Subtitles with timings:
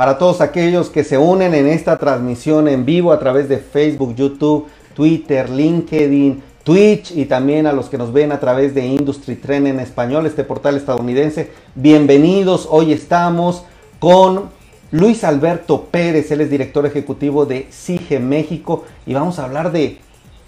[0.00, 4.14] para todos aquellos que se unen en esta transmisión en vivo a través de Facebook,
[4.14, 9.36] YouTube, Twitter, LinkedIn, Twitch y también a los que nos ven a través de Industry
[9.36, 11.50] Trend en español, este portal estadounidense.
[11.74, 13.64] Bienvenidos, hoy estamos
[13.98, 14.48] con
[14.90, 19.98] Luis Alberto Pérez, él es director ejecutivo de CIGE México y vamos a hablar de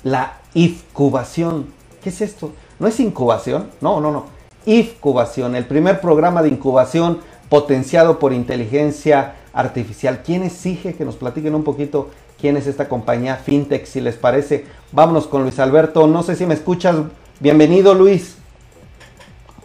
[0.03, 1.66] la incubación.
[2.03, 2.53] ¿Qué es esto?
[2.79, 3.66] ¿No es incubación?
[3.82, 4.25] No, no, no.
[4.64, 7.19] Incubación, el primer programa de incubación
[7.50, 10.23] potenciado por inteligencia artificial.
[10.24, 10.95] ¿Quién es CIGE?
[10.95, 14.65] Que nos platiquen un poquito quién es esta compañía FinTech, si les parece.
[14.92, 16.06] Vámonos con Luis Alberto.
[16.06, 16.97] No sé si me escuchas.
[17.41, 18.37] Bienvenido, Luis.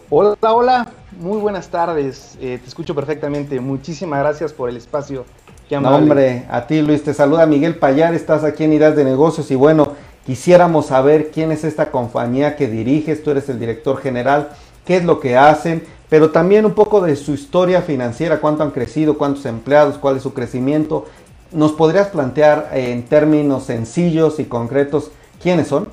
[0.10, 0.88] Hola, hola.
[1.20, 2.38] Muy buenas tardes.
[2.40, 3.60] Eh, te escucho perfectamente.
[3.60, 5.26] Muchísimas gracias por el espacio.
[5.68, 7.04] Qué no, hombre, a ti, Luis.
[7.04, 8.14] Te saluda Miguel Payar.
[8.14, 9.94] Estás aquí en Ideas de Negocios y bueno,
[10.26, 13.22] quisiéramos saber quién es esta compañía que diriges.
[13.24, 14.50] Tú eres el director general.
[14.86, 15.84] ¿Qué es lo que hacen?
[16.10, 20.24] Pero también un poco de su historia financiera, cuánto han crecido, cuántos empleados, cuál es
[20.24, 21.06] su crecimiento
[21.52, 25.88] ¿Nos podrías plantear en términos sencillos y concretos quiénes son?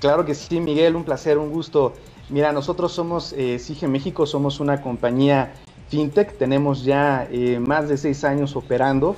[0.00, 1.94] Claro que sí, Miguel, un placer, un gusto.
[2.28, 5.54] Mira, nosotros somos eh, SIGE México, somos una compañía
[5.88, 9.16] fintech, tenemos ya eh, más de seis años operando.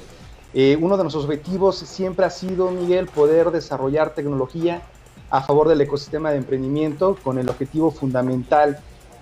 [0.55, 4.83] Eh, uno de nuestros objetivos siempre ha sido, Miguel, poder desarrollar tecnología
[5.29, 8.79] a favor del ecosistema de emprendimiento con el objetivo fundamental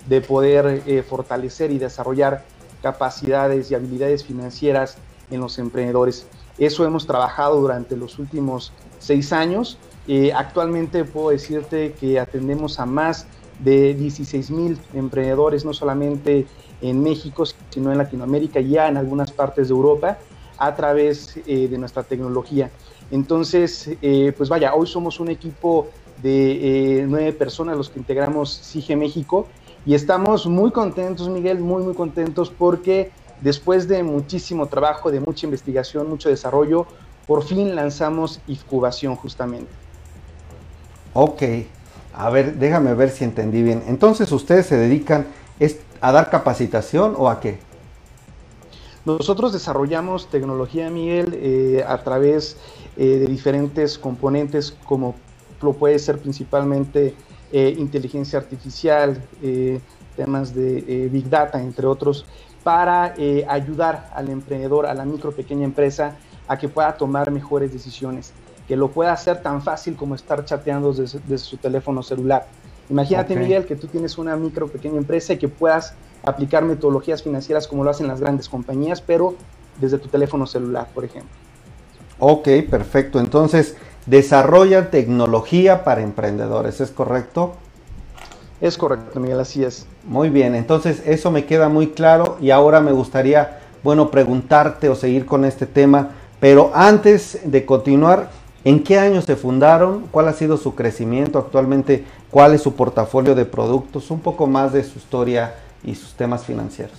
[0.09, 2.45] de poder eh, fortalecer y desarrollar
[2.83, 4.97] capacidades y habilidades financieras
[5.31, 6.27] en los emprendedores.
[6.57, 9.79] Eso hemos trabajado durante los últimos seis años.
[10.07, 13.27] Eh, actualmente puedo decirte que atendemos a más
[13.59, 16.47] de 16 mil emprendedores, no solamente
[16.81, 20.19] en México, sino en Latinoamérica y ya en algunas partes de Europa,
[20.57, 22.71] a través eh, de nuestra tecnología.
[23.11, 23.91] Entonces,
[24.37, 25.89] pues vaya, hoy somos un equipo
[26.23, 29.47] de nueve personas los que integramos CIGE México
[29.89, 35.47] y estamos muy contentos, Miguel, muy, muy contentos porque Después de muchísimo trabajo, de mucha
[35.47, 36.87] investigación, mucho desarrollo,
[37.27, 39.71] por fin lanzamos Incubación justamente.
[41.15, 41.43] Ok,
[42.15, 43.85] a ver, déjame ver si entendí bien.
[43.87, 45.27] Entonces, ¿ustedes se dedican
[46.01, 47.59] a dar capacitación o a qué?
[49.05, 52.57] Nosotros desarrollamos tecnología, Miguel, eh, a través
[52.97, 55.15] eh, de diferentes componentes, como
[55.63, 57.15] lo puede ser principalmente
[57.53, 59.23] eh, inteligencia artificial,
[60.17, 62.27] temas de Big Data, entre otros,
[62.69, 66.17] para eh, ayudar al emprendedor, a la micro pequeña empresa,
[66.47, 68.33] a que pueda tomar mejores decisiones,
[68.67, 72.47] que lo pueda hacer tan fácil como estar chateando desde, su teléfono celular.
[72.91, 77.67] Imagínate, Miguel, que tú tienes una micro pequeña empresa y que puedas aplicar metodologías financieras
[77.67, 79.35] como lo hacen las grandes compañías, pero
[79.81, 81.31] desde tu teléfono celular, por ejemplo.
[82.19, 83.21] Ok, perfecto.
[83.21, 83.77] Entonces,
[84.09, 87.53] desarrolla tecnología para emprendedores, ¿es correcto?
[88.61, 89.87] Es correcto, Miguel, así es.
[90.05, 94.95] Muy bien, entonces eso me queda muy claro y ahora me gustaría, bueno, preguntarte o
[94.95, 96.11] seguir con este tema,
[96.41, 98.31] pero antes de continuar,
[98.65, 100.07] ¿en qué año se fundaron?
[100.11, 102.05] ¿Cuál ha sido su crecimiento actualmente?
[102.31, 104.11] ¿Cuál es su portafolio de productos?
[104.11, 105.55] Un poco más de su historia
[105.85, 106.97] y sus temas financieros.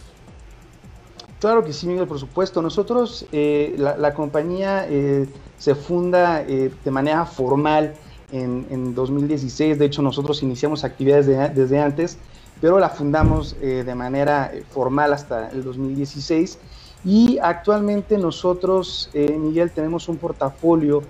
[1.40, 2.62] Claro que sí, Miguel, por supuesto.
[2.62, 5.28] Nosotros, eh, la, compañía eh,
[5.60, 7.94] se funda eh, de manera formal
[8.32, 9.78] en, 2016.
[9.78, 12.18] De hecho, nosotros iniciamos actividades desde antes,
[12.62, 16.58] pero la fundamos eh, de manera eh, formal hasta el 2016.
[17.06, 21.02] Y actualmente nosotros, Miguel, tenemos un portafolio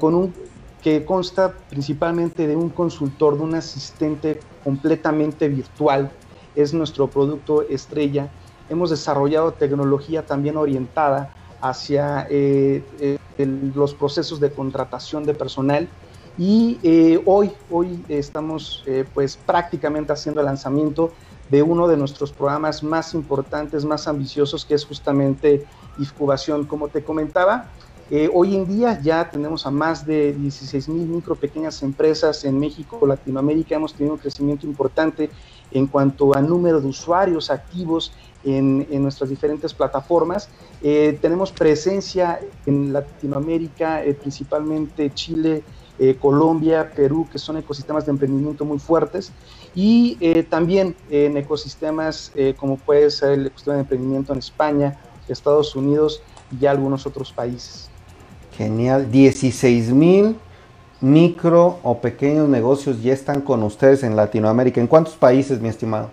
[0.00, 0.34] con un,
[0.82, 6.10] que consta principalmente de un consultor, de un asistente completamente virtual.
[6.56, 8.28] Es nuestro producto estrella.
[8.68, 12.28] Hemos desarrollado tecnología también orientada hacia
[13.38, 15.88] los procesos de contratación de personal
[16.38, 21.12] y eh, hoy, hoy estamos eh, pues prácticamente haciendo el lanzamiento
[21.48, 25.64] de uno de nuestros programas más importantes, más ambiciosos, que es justamente
[25.98, 26.66] Incubación.
[26.66, 27.70] Como te comentaba,
[28.10, 32.58] eh, hoy en día ya tenemos a más de 16 mil micro pequeñas empresas en
[32.58, 33.76] México, Latinoamérica.
[33.76, 35.30] Hemos tenido un crecimiento importante
[35.70, 38.12] en cuanto a número de usuarios activos
[38.46, 40.48] en, en nuestras diferentes plataformas.
[40.80, 45.62] tenemos presencia en Latinoamérica, principalmente Chile,
[45.98, 49.32] eh, Colombia, Perú, que son ecosistemas de emprendimiento muy fuertes,
[49.74, 55.00] y eh, también en ecosistemas eh, como puede ser el ecosistema de emprendimiento en España,
[55.26, 56.22] Estados Unidos
[56.60, 57.88] y algunos otros países.
[58.52, 60.36] Genial, 16 mil
[61.00, 64.80] micro o pequeños negocios ya están con ustedes en Latinoamérica.
[64.80, 66.10] ¿En cuántos países, mi estimado?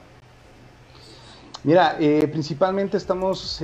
[1.63, 1.98] Mira,
[2.31, 3.63] principalmente estamos,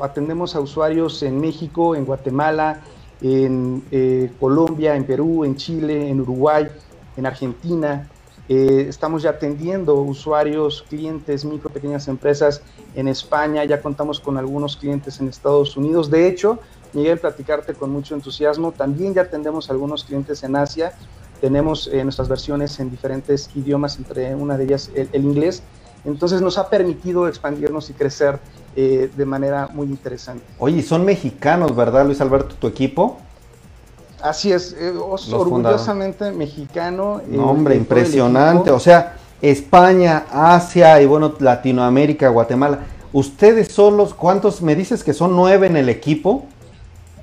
[0.00, 2.82] atendemos a usuarios en México, en Guatemala,
[3.20, 6.68] en eh, Colombia, en Perú, en Chile, en Uruguay,
[7.16, 8.08] en Argentina,
[8.52, 12.62] Eh, estamos ya atendiendo usuarios, clientes, micro, pequeñas empresas
[12.96, 16.10] en España, ya contamos con algunos clientes en Estados Unidos.
[16.10, 16.58] De hecho,
[16.92, 20.92] Miguel, platicarte con mucho entusiasmo, también ya atendemos algunos clientes en Asia.
[21.40, 25.62] Tenemos eh, nuestras versiones en diferentes idiomas, entre una de ellas el, inglés.
[26.04, 28.38] Entonces nos ha permitido expandirnos y crecer
[28.76, 30.44] eh, de manera muy interesante.
[30.58, 33.18] Oye, son mexicanos, ¿verdad, Luis Alberto, tu equipo?
[34.22, 34.92] Así es, eh,
[35.32, 37.20] orgullosamente mexicano.
[37.30, 38.70] Eh, hombre, impresionante.
[38.70, 42.80] O sea, España, Asia y bueno, Latinoamérica, Guatemala.
[43.12, 44.62] ¿Ustedes son los cuántos?
[44.62, 46.46] Me dices que son nueve en el equipo.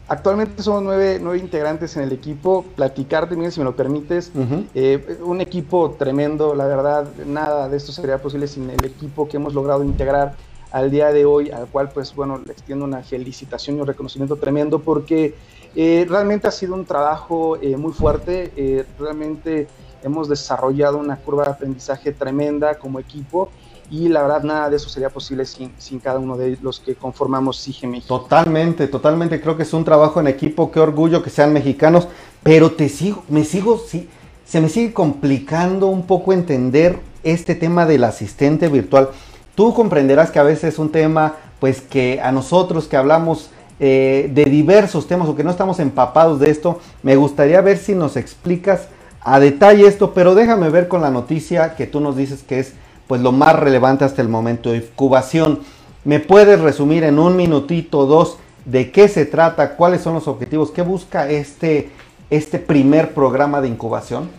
[0.09, 2.63] Actualmente somos nueve, nueve integrantes en el equipo.
[2.75, 4.31] Platicarte, bien, si me lo permites.
[4.73, 9.37] Eh, un equipo tremendo, la verdad, nada de esto sería posible sin el equipo que
[9.37, 10.35] hemos logrado integrar
[10.71, 14.35] al día de hoy, al cual, pues bueno, le extiendo una felicitación y un reconocimiento
[14.35, 15.35] tremendo porque
[15.75, 19.67] eh, realmente ha sido un trabajo eh, muy fuerte, eh, realmente
[20.03, 23.49] hemos desarrollado una curva de aprendizaje tremenda como equipo
[23.89, 26.95] y la verdad nada de eso sería posible sin, sin cada uno de los que
[26.95, 31.53] conformamos CIGE Totalmente, totalmente, creo que es un trabajo en equipo, qué orgullo que sean
[31.53, 32.07] mexicanos,
[32.43, 34.09] pero te sigo, me sigo, sí,
[34.45, 39.09] se me sigue complicando un poco entender este tema del asistente virtual.
[39.55, 43.49] Tú comprenderás que a veces es un tema, pues que a nosotros que hablamos
[43.79, 47.95] eh, de diversos temas o que no estamos empapados de esto, me gustaría ver si
[47.95, 48.87] nos explicas
[49.21, 52.73] a detalle esto, pero déjame ver con la noticia que tú nos dices que es
[53.07, 55.59] pues lo más relevante hasta el momento, incubación.
[56.03, 60.71] ¿Me puedes resumir en un minutito, dos, de qué se trata, cuáles son los objetivos,
[60.71, 61.89] qué busca este,
[62.29, 64.29] este primer programa de incubación?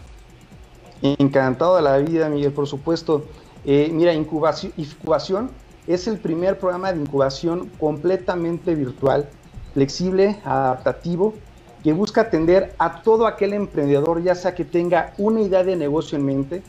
[1.03, 3.25] Encantado de la vida, Miguel, por supuesto.
[3.65, 5.51] Eh, mira, incubación
[5.87, 9.29] es el primer programa de incubación completamente virtual,
[9.73, 11.35] flexible, adaptativo,
[11.83, 16.19] que busca atender a todo aquel emprendedor, ya sea que tenga una idea de negocio
[16.19, 16.63] en mente,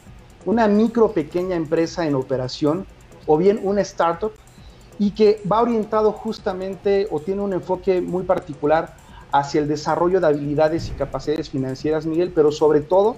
[0.49, 2.87] una micro pequeña empresa en operación
[3.27, 4.31] o bien una startup
[4.97, 8.95] y que va orientado justamente o tiene un enfoque muy particular
[9.31, 13.17] hacia el desarrollo de habilidades y capacidades financieras, Miguel, pero sobre todo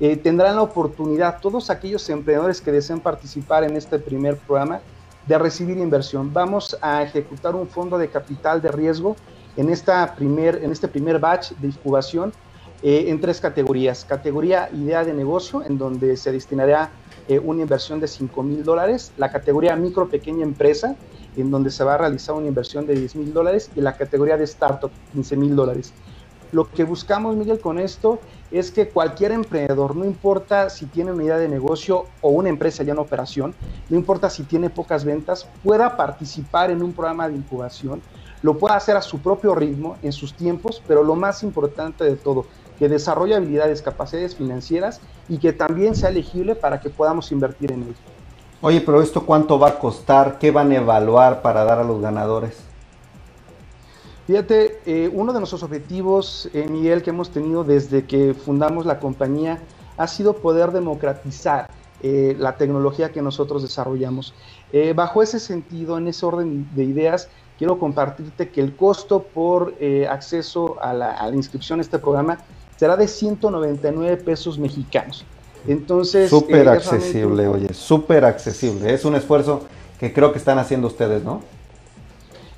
[0.00, 4.80] eh, tendrán la oportunidad, todos aquellos emprendedores que deseen participar en este primer programa,
[5.26, 6.32] de recibir inversión.
[6.32, 9.16] Vamos a ejecutar un fondo de capital de riesgo
[9.58, 12.32] en, esta primer, en este primer batch de incubación
[12.82, 14.04] eh, en tres categorías.
[14.04, 16.90] Categoría idea de negocio, en donde se destinará
[17.28, 19.12] eh, una inversión de 5 mil dólares.
[19.16, 20.96] La categoría micro pequeña empresa,
[21.36, 23.70] en donde se va a realizar una inversión de 10 mil dólares.
[23.76, 25.92] Y la categoría de startup, 15 mil dólares.
[26.52, 28.18] Lo que buscamos, Miguel, con esto
[28.50, 32.82] es que cualquier emprendedor, no importa si tiene una idea de negocio o una empresa
[32.82, 33.54] ya en operación,
[33.88, 38.02] no importa si tiene pocas ventas, pueda participar en un programa de incubación,
[38.42, 42.16] lo pueda hacer a su propio ritmo, en sus tiempos, pero lo más importante de
[42.16, 42.46] todo,
[42.80, 47.82] que desarrolle habilidades, capacidades financieras y que también sea elegible para que podamos invertir en
[47.82, 47.94] él.
[48.62, 52.00] Oye, pero esto cuánto va a costar, qué van a evaluar para dar a los
[52.00, 52.56] ganadores?
[54.26, 58.98] Fíjate, eh, uno de nuestros objetivos, eh, Miguel, que hemos tenido desde que fundamos la
[58.98, 59.60] compañía,
[59.98, 61.68] ha sido poder democratizar
[62.02, 64.32] eh, la tecnología que nosotros desarrollamos.
[64.94, 67.28] bajo ese sentido, en ese orden de ideas,
[67.58, 69.74] quiero compartirte que el costo por
[70.08, 72.38] acceso a la, a la, inscripción a este programa
[72.80, 75.26] será de 199 pesos mexicanos.
[75.68, 76.30] Entonces...
[76.30, 78.94] Súper accesible, oye, súper accesible.
[78.94, 79.64] Es un esfuerzo
[79.98, 81.42] que creo que están haciendo ustedes, ¿no?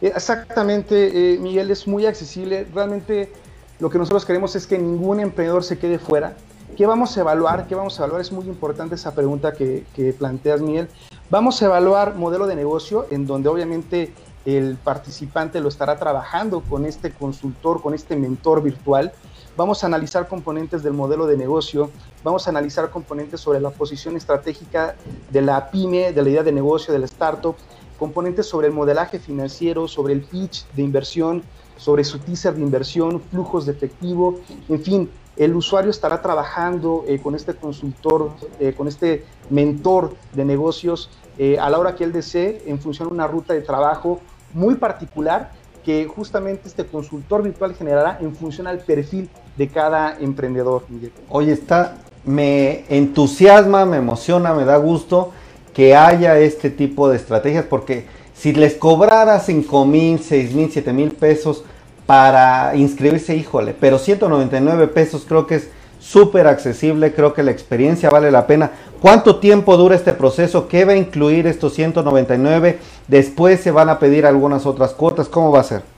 [0.00, 2.68] Exactamente, eh, Miguel, es muy accesible.
[2.72, 3.32] Realmente
[3.80, 6.36] lo que nosotros queremos es que ningún emprendedor se quede fuera.
[6.76, 7.66] ¿Qué vamos a evaluar?
[7.66, 8.20] ¿Qué vamos a evaluar?
[8.20, 10.86] Es muy importante esa pregunta que, planteas, Miguel.
[11.30, 14.12] Vamos a evaluar modelo de negocio en donde obviamente
[14.44, 19.12] el participante lo estará trabajando con este consultor, con este mentor virtual.
[19.54, 21.90] Vamos a analizar componentes del modelo de negocio,
[22.24, 24.96] vamos a analizar componentes sobre la posición estratégica
[25.30, 27.54] de la pyme, de la idea de negocio, del startup,
[27.98, 31.42] componentes sobre el modelaje financiero, sobre el pitch de inversión,
[31.76, 34.40] sobre su teaser de inversión, flujos de efectivo,
[34.70, 40.46] en fin, el usuario estará trabajando eh, con este consultor, eh, con este mentor de
[40.46, 44.20] negocios eh, a la hora que él desee en función de una ruta de trabajo
[44.54, 45.52] muy particular
[45.84, 50.84] que justamente este consultor virtual generará en función al perfil de cada emprendedor.
[51.28, 55.32] Oye, está, me entusiasma, me emociona, me da gusto
[55.74, 60.92] que haya este tipo de estrategias, porque si les cobrara 5 mil, 6 mil, 7
[60.92, 61.64] mil pesos
[62.06, 65.68] para inscribirse, híjole, pero 199 pesos creo que es
[66.00, 68.72] súper accesible, creo que la experiencia vale la pena.
[69.00, 70.66] ¿Cuánto tiempo dura este proceso?
[70.68, 72.78] ¿Qué va a incluir estos 199?
[73.06, 75.91] Después se van a pedir algunas otras cuotas, ¿cómo va a ser?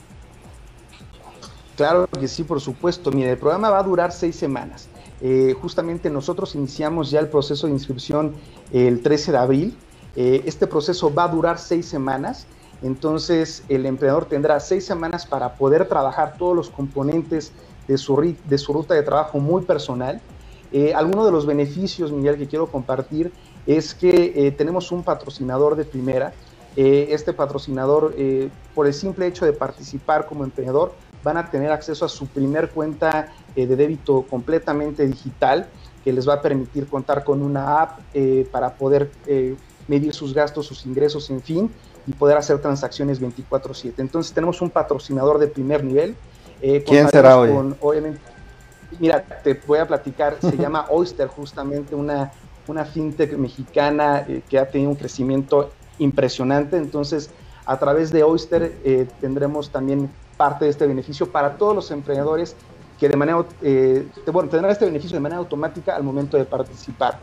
[1.76, 3.10] Claro que sí, por supuesto.
[3.10, 4.88] Mire, el programa va a durar seis semanas.
[5.60, 8.34] justamente nosotros iniciamos ya el proceso de inscripción
[8.72, 9.76] el 13 de abril.
[10.14, 12.46] este proceso va a durar seis semanas.
[12.82, 17.52] Entonces el emprendedor tendrá seis semanas para poder trabajar todos los componentes
[17.88, 20.20] de su, ruta de trabajo muy personal.
[20.72, 23.32] Eh, alguno de los beneficios, Miguel, que quiero compartir
[23.66, 26.32] es que eh, tenemos un patrocinador de primera.
[26.76, 28.14] Eh, este patrocinador,
[28.74, 30.92] por el simple hecho de participar como emprendedor,
[31.24, 35.66] van a tener acceso a su primer cuenta de débito completamente digital
[36.04, 38.00] que les va a permitir contar con una app
[38.52, 39.10] para poder
[39.88, 41.70] medir sus gastos, sus ingresos, en fin,
[42.06, 43.94] y poder hacer transacciones 24/7.
[44.02, 46.14] Entonces tenemos un patrocinador de primer nivel
[46.66, 47.50] eh, ¿Quién será hoy?
[47.80, 48.20] obviamente,
[48.98, 52.32] mira, te voy a platicar, se llama Oyster, justamente una,
[52.66, 56.78] una fintech mexicana eh, que ha tenido un crecimiento impresionante.
[56.78, 57.28] Entonces,
[57.66, 62.56] a través de Oyster eh, tendremos también parte de este beneficio para todos los emprendedores
[62.98, 63.44] que de manera,
[64.32, 67.18] bueno, tendrán este beneficio de manera automática al momento de participar.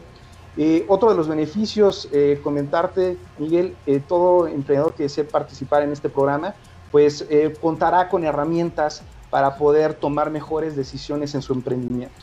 [0.87, 2.09] otro de los beneficios,
[2.43, 3.75] comentarte, Miguel,
[4.07, 6.55] todo emprendedor que desee participar en este programa,
[6.91, 7.25] pues
[7.61, 9.01] contará con herramientas
[9.31, 12.13] para poder tomar mejores decisiones en su emprendimiento.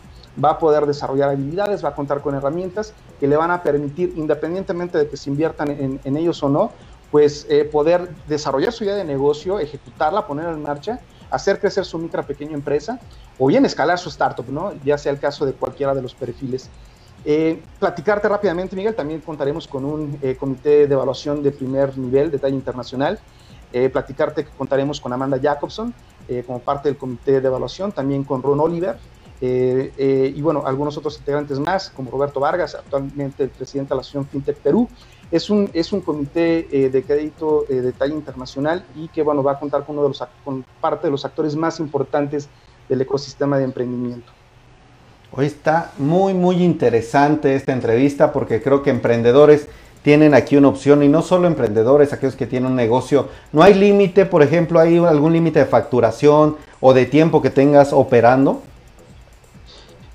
[0.43, 4.13] Va a poder desarrollar habilidades, va a contar con herramientas que le van a permitir,
[4.15, 6.71] independientemente de que se inviertan en, ellos o no,
[7.11, 11.01] pues eh, poder desarrollar su idea de negocio, ejecutarla, ponerla en marcha,
[11.31, 12.99] hacer crecer su micro pequeña empresa
[13.39, 14.73] o bien escalar su startup, ¿no?
[14.85, 16.69] ya sea el caso de cualquiera de los perfiles.
[17.25, 22.31] Eh, platicarte rápidamente, Miguel, también contaremos con un eh, comité de evaluación de primer nivel,
[22.31, 23.19] de talla internacional.
[23.93, 25.93] platicarte que contaremos con Amanda Jacobson,
[26.47, 28.97] como parte del comité de evaluación, también con Ron Oliver
[29.43, 34.27] y bueno, algunos otros integrantes más, como Roberto Vargas, actualmente el presidente de la Asociación
[34.27, 34.89] FinTech Perú.
[35.31, 39.59] Es un, es un comité de crédito de talla internacional y que bueno, va a
[39.59, 42.49] contar con, uno de los, con parte de los actores más importantes
[42.89, 44.33] del ecosistema de emprendimiento.
[45.31, 49.69] Hoy está muy, muy interesante esta entrevista porque creo que emprendedores
[50.03, 53.29] tienen aquí una opción y no solo emprendedores, aquellos que tienen un negocio.
[53.53, 57.93] No hay límite, por ejemplo, hay algún límite de facturación o de tiempo que tengas
[57.93, 58.63] operando.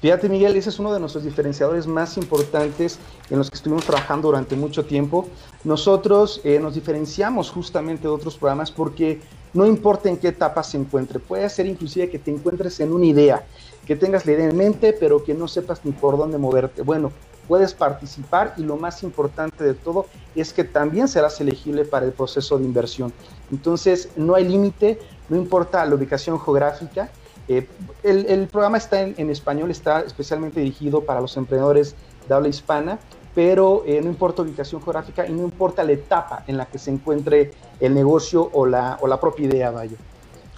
[0.04, 4.28] Fíjate Miguel, ese es uno de nuestros diferenciadores más importantes en los que estuvimos trabajando
[4.28, 5.30] durante mucho tiempo.
[5.64, 9.22] Nosotros eh, nos diferenciamos justamente de otros programas porque
[9.54, 13.06] no importa en qué etapa se encuentre, puede ser inclusive que te encuentres en una
[13.06, 13.46] idea,
[13.86, 16.82] que tengas la idea en mente, pero que no sepas ni por dónde moverte.
[16.82, 17.14] Bueno,
[17.48, 22.12] puedes participar y lo más importante de todo es que también serás elegible para el
[22.12, 23.14] proceso de inversión.
[23.54, 27.10] Entonces, no hay límite, no importa la ubicación geográfica.
[27.48, 27.68] Eh,
[28.04, 31.96] el, programa está en, español, está especialmente dirigido para los emprendedores
[32.28, 33.00] de habla hispana,
[33.36, 36.92] pero eh, no importa ubicación geográfica y no importa la etapa en la que se
[36.92, 39.98] encuentre el negocio o la, o la propia idea, vaya.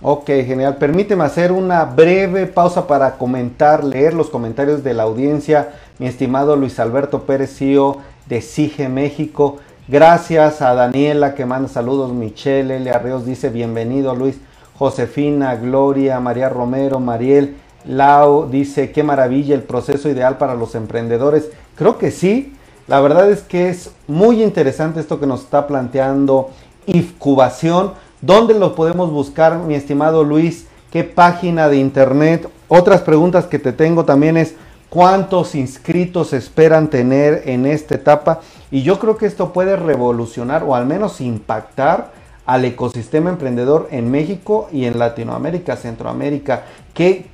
[0.01, 0.75] Ok, genial.
[0.75, 5.69] Permíteme hacer una breve pausa para comentar, leer los comentarios de la audiencia.
[5.99, 9.57] Mi estimado Luis Alberto Pérez, CEO de SIGE México.
[9.87, 12.11] Gracias a Daniela que manda saludos.
[12.11, 12.89] Michelle L.
[12.91, 14.37] Arreos dice bienvenido Luis.
[14.77, 21.49] Josefina, Gloria, María Romero, Mariel, Lau dice qué maravilla el proceso ideal para los emprendedores.
[21.75, 22.53] Creo que sí.
[22.87, 26.49] La verdad es que es muy interesante esto que nos está planteando
[26.87, 27.93] Incubación
[28.25, 30.65] ¿Dónde lo podemos buscar, mi estimado Luis?
[30.91, 32.49] ¿Qué página de internet?
[32.67, 34.55] Otras preguntas que te tengo también es
[34.89, 38.39] cuántos inscritos esperan tener en esta etapa.
[38.71, 42.13] Y yo creo que esto puede revolucionar o al menos impactar
[42.45, 46.65] al ecosistema emprendedor en México y en Latinoamérica, Centroamérica.
[46.93, 47.27] ¿Qué,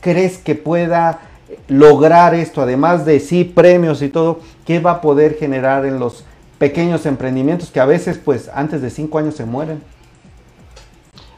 [0.00, 1.20] crees que pueda
[1.68, 2.62] lograr esto?
[2.62, 6.24] Además de sí, premios y todo, ¿qué va a poder generar en los
[6.58, 9.82] pequeños emprendimientos que a veces pues antes de cinco años se mueren?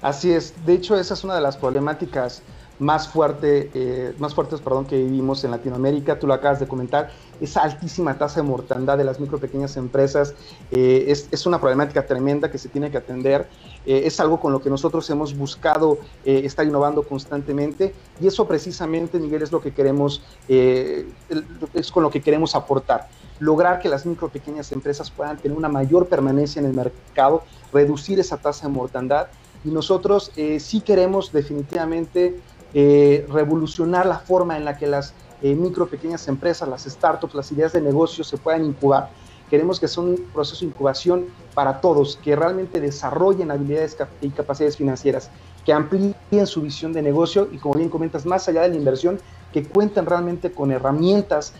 [0.02, 2.42] Así es, de hecho esa es una de las problemáticas
[2.78, 7.10] más, fuerte, eh, más fuertes perdón, que vivimos en Latinoamérica, tú lo acabas de comentar,
[7.40, 10.34] esa altísima tasa de mortandad de las micro pequeñas empresas.
[10.70, 13.46] Eh, es, una problemática tremenda que se tiene que atender,
[13.84, 17.94] eh, es algo con lo que nosotros hemos buscado estar innovando constantemente.
[18.20, 23.08] Y eso precisamente, Miguel, es lo que queremos, es con lo que queremos aportar.
[23.38, 27.42] Lograr que las micro pequeñas empresas puedan tener una mayor permanencia en el mercado,
[27.72, 29.26] reducir esa tasa de mortandad.
[29.64, 32.40] Y nosotros eh, sí queremos definitivamente
[32.78, 37.50] eh, revolucionar la forma en la que las eh, micro, pequeñas empresas, las startups, las
[37.50, 39.08] ideas de negocio se puedan incubar.
[39.48, 44.76] Queremos que sea un proceso de incubación para todos, que realmente desarrollen habilidades y capacidades
[44.76, 45.30] financieras,
[45.64, 49.20] que amplíen su visión de negocio y, como bien comentas, más allá de la inversión,
[49.54, 51.54] que cuenten realmente con herramientas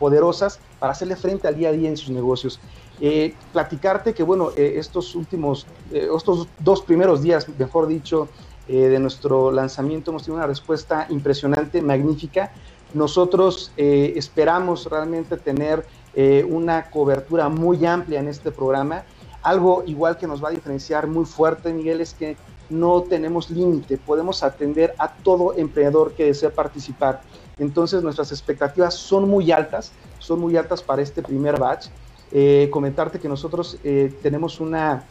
[0.00, 2.58] poderosas para hacerle frente al día a día en sus negocios.
[3.00, 8.28] Eh, platicarte que, bueno, eh, estos últimos, eh, estos dos primeros días, mejor dicho,
[8.68, 12.52] de nuestro lanzamiento hemos tenido una respuesta impresionante, magnífica.
[12.94, 15.84] Nosotros eh, esperamos realmente tener
[16.14, 19.04] eh, una cobertura muy amplia en este programa.
[19.42, 22.36] Algo igual que nos va a diferenciar muy fuerte, Miguel, es que
[22.70, 27.22] no tenemos límite, podemos atender a todo emprendedor que desee participar.
[27.58, 31.86] Entonces nuestras expectativas son muy altas, son muy altas para este primer batch.
[32.30, 33.78] Eh, comentarte que nosotros
[34.22, 35.04] tenemos una,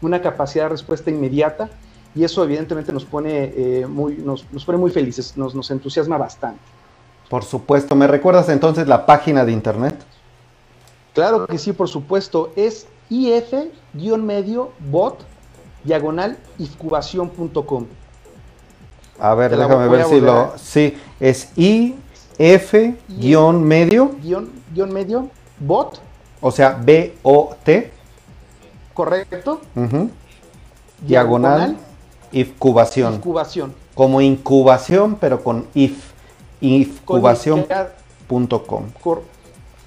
[0.00, 1.70] una capacidad de respuesta inmediata
[2.14, 6.60] y eso evidentemente nos pone, muy, nos, nos, pone muy felices, nos, nos entusiasma bastante.
[7.32, 7.96] Por supuesto.
[7.96, 9.94] ¿Me recuerdas entonces la página de internet?
[11.14, 12.52] Claro que sí, por supuesto.
[12.56, 15.24] Es if-medio bot
[15.84, 17.86] diagonal incubación.com.
[19.18, 20.52] A ver, déjame ver si lo.
[20.56, 22.90] Sí, es if-medio.
[24.22, 25.28] Guión, medio
[25.58, 26.00] bot.
[26.40, 27.92] O sea, B-O-T.
[28.94, 29.60] Correcto.
[31.00, 31.78] Diagonal,
[32.32, 33.14] incubación.
[33.14, 33.74] Incubación.
[33.94, 36.12] Como incubación, pero con if
[36.60, 38.84] incubación.com.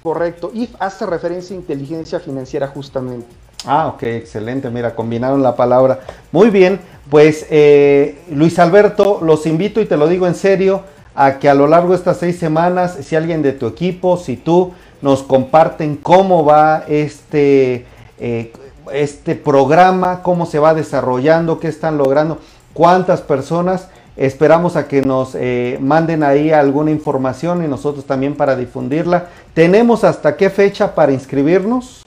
[0.02, 0.50] correcto.
[0.54, 3.26] IF hace referencia a inteligencia financiera justamente.
[3.64, 4.70] Ah, ok, excelente.
[4.70, 6.00] Mira, combinaron la palabra.
[6.30, 6.78] Muy bien,
[7.10, 10.82] pues eh, Luis Alberto, los invito y te lo digo en serio,
[11.14, 14.36] a que a lo largo de estas seis semanas, si alguien de tu equipo, si
[14.36, 14.72] tú,
[15.02, 17.86] nos comparten cómo va este,
[18.18, 18.52] eh,
[18.92, 22.38] este programa, cómo se va desarrollando, qué están logrando,
[22.72, 28.56] cuántas personas Esperamos a que nos eh, manden ahí alguna información y nosotros también para
[28.56, 29.28] difundirla.
[29.52, 32.02] ¿Tenemos hasta qué fecha para inscribirnos?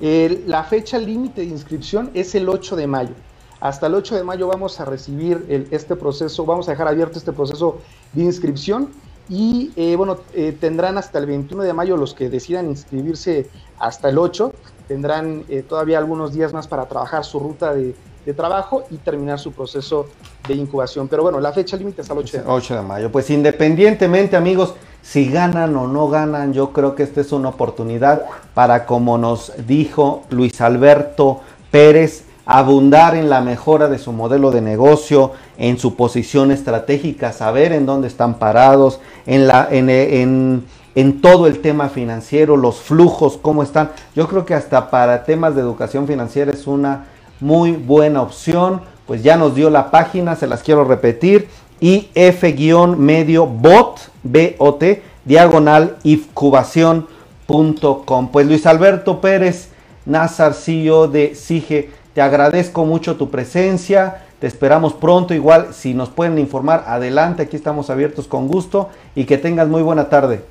[0.00, 3.14] la fecha límite de inscripción es el 8 de mayo.
[3.58, 7.32] Hasta el 8 de mayo vamos a recibir este proceso, vamos a dejar abierto este
[7.32, 7.78] proceso
[8.12, 8.90] de inscripción
[9.30, 13.48] y eh, bueno, eh, tendrán hasta el 21 de mayo los que decidan inscribirse
[13.78, 14.52] hasta el 8,
[14.88, 17.94] tendrán todavía algunos días más para trabajar su ruta de,
[18.36, 20.06] trabajo y terminar su proceso
[20.48, 21.08] de incubación.
[21.08, 22.54] Pero bueno, la fecha límite es el 8 de mayo.
[22.54, 23.12] 8 de mayo.
[23.12, 28.24] Pues independientemente, amigos, si ganan o no ganan, yo creo que esta es una oportunidad
[28.54, 34.60] para, como nos dijo Luis Alberto Pérez, abundar en la mejora de su modelo de
[34.60, 40.64] negocio, en su posición estratégica, saber en dónde están parados, en, la, en, en,
[40.94, 43.90] en todo el tema financiero, los flujos, cómo están.
[44.14, 47.06] Yo creo que hasta para temas de educación financiera es una
[47.40, 48.82] muy buena opción.
[49.06, 51.48] Pues ya nos dio la página, se las quiero repetir.
[51.80, 58.28] if-medio bot, B-O-T, diagonal incubación.com.
[58.28, 59.70] Pues Luis Alberto Pérez,
[60.06, 64.22] Nazar, CEO de SIGE, te agradezco mucho tu presencia.
[64.38, 65.34] Te esperamos pronto.
[65.34, 67.42] Igual, si nos pueden informar, adelante.
[67.42, 68.88] Aquí estamos abiertos con gusto.
[69.14, 70.44] Y que tengas muy buena tarde.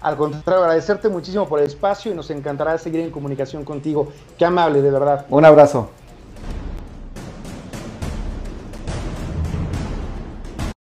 [0.00, 4.12] Al contrario, agradecerte muchísimo por el espacio y nos encantará seguir en comunicación contigo.
[4.38, 5.26] Qué amable, de verdad.
[5.28, 5.90] Un abrazo.